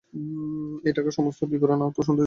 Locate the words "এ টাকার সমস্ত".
0.83-1.43